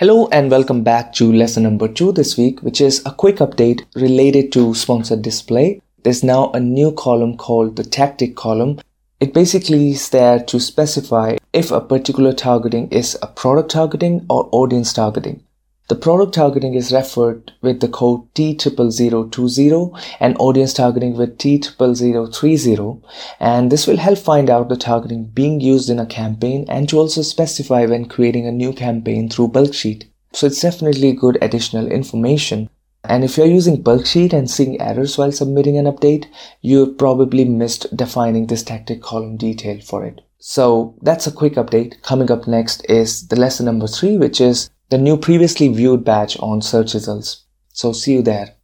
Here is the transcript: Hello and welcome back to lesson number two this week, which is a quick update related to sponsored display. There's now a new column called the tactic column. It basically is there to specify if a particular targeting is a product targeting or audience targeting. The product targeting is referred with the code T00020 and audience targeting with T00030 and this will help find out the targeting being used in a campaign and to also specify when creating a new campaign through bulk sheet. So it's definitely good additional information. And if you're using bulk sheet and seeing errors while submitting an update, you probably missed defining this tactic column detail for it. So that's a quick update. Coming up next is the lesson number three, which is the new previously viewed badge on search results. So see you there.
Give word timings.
Hello 0.00 0.28
and 0.30 0.48
welcome 0.48 0.84
back 0.84 1.12
to 1.14 1.32
lesson 1.32 1.64
number 1.64 1.88
two 1.88 2.12
this 2.12 2.38
week, 2.38 2.62
which 2.62 2.80
is 2.80 3.02
a 3.04 3.10
quick 3.10 3.38
update 3.38 3.84
related 3.96 4.52
to 4.52 4.72
sponsored 4.72 5.22
display. 5.22 5.82
There's 6.04 6.22
now 6.22 6.52
a 6.52 6.60
new 6.60 6.92
column 6.92 7.36
called 7.36 7.74
the 7.74 7.82
tactic 7.82 8.36
column. 8.36 8.78
It 9.18 9.34
basically 9.34 9.90
is 9.90 10.10
there 10.10 10.38
to 10.38 10.60
specify 10.60 11.38
if 11.52 11.72
a 11.72 11.80
particular 11.80 12.32
targeting 12.32 12.88
is 12.90 13.18
a 13.22 13.26
product 13.26 13.72
targeting 13.72 14.24
or 14.30 14.48
audience 14.52 14.92
targeting. 14.92 15.42
The 15.88 15.96
product 15.96 16.34
targeting 16.34 16.74
is 16.74 16.92
referred 16.92 17.52
with 17.62 17.80
the 17.80 17.88
code 17.88 18.34
T00020 18.34 19.98
and 20.20 20.36
audience 20.38 20.74
targeting 20.74 21.16
with 21.16 21.38
T00030 21.38 23.02
and 23.40 23.72
this 23.72 23.86
will 23.86 23.96
help 23.96 24.18
find 24.18 24.50
out 24.50 24.68
the 24.68 24.76
targeting 24.76 25.24
being 25.24 25.62
used 25.62 25.88
in 25.88 25.98
a 25.98 26.04
campaign 26.04 26.66
and 26.68 26.90
to 26.90 26.98
also 26.98 27.22
specify 27.22 27.86
when 27.86 28.04
creating 28.04 28.46
a 28.46 28.52
new 28.52 28.74
campaign 28.74 29.30
through 29.30 29.48
bulk 29.48 29.72
sheet. 29.72 30.10
So 30.34 30.46
it's 30.46 30.60
definitely 30.60 31.14
good 31.14 31.38
additional 31.40 31.86
information. 31.86 32.68
And 33.04 33.24
if 33.24 33.38
you're 33.38 33.46
using 33.46 33.80
bulk 33.80 34.04
sheet 34.04 34.34
and 34.34 34.50
seeing 34.50 34.78
errors 34.82 35.16
while 35.16 35.32
submitting 35.32 35.78
an 35.78 35.86
update, 35.86 36.26
you 36.60 36.92
probably 36.98 37.46
missed 37.46 37.96
defining 37.96 38.48
this 38.48 38.62
tactic 38.62 39.00
column 39.00 39.38
detail 39.38 39.80
for 39.80 40.04
it. 40.04 40.20
So 40.38 40.96
that's 41.00 41.26
a 41.26 41.32
quick 41.32 41.54
update. 41.54 42.02
Coming 42.02 42.30
up 42.30 42.46
next 42.46 42.84
is 42.90 43.28
the 43.28 43.36
lesson 43.36 43.64
number 43.64 43.86
three, 43.86 44.18
which 44.18 44.38
is 44.38 44.68
the 44.90 44.98
new 44.98 45.16
previously 45.16 45.68
viewed 45.68 46.04
badge 46.04 46.36
on 46.40 46.62
search 46.62 46.94
results. 46.94 47.44
So 47.72 47.92
see 47.92 48.14
you 48.14 48.22
there. 48.22 48.57